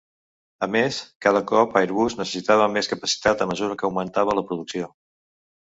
A 0.67 0.69
més, 0.75 0.97
cada 1.25 1.41
cop 1.51 1.77
Airbus 1.83 2.17
necessitava 2.23 2.67
més 2.79 2.93
capacitat 2.95 3.45
a 3.47 3.51
mesura 3.53 3.79
que 3.83 3.91
augmentava 3.91 4.41
la 4.41 4.49
producció. 4.51 4.95